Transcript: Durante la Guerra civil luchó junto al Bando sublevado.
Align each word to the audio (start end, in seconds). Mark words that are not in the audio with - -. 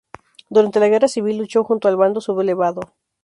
Durante 0.49 0.79
la 0.79 0.87
Guerra 0.87 1.07
civil 1.07 1.37
luchó 1.37 1.63
junto 1.63 1.87
al 1.87 1.95
Bando 1.95 2.21
sublevado. 2.21 2.81